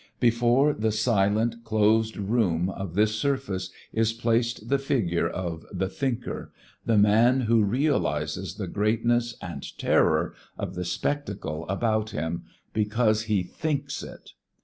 Before 0.19 0.73
the 0.73 0.91
silent, 0.91 1.63
closed 1.63 2.17
room 2.17 2.71
of 2.71 2.95
this 2.95 3.13
surface 3.13 3.69
is 3.93 4.13
placed 4.13 4.67
the 4.67 4.79
figure 4.79 5.29
of 5.29 5.63
"The 5.71 5.89
Thinker," 5.89 6.51
the 6.83 6.97
man 6.97 7.41
who 7.41 7.63
realizes 7.63 8.55
the 8.55 8.65
greatness 8.67 9.35
and 9.43 9.63
terror 9.77 10.33
of 10.57 10.73
the 10.73 10.85
spectacle 10.85 11.67
about 11.69 12.09
him, 12.09 12.45
because 12.73 13.25
he 13.25 13.43
thinks 13.43 14.01
it. 14.01 14.31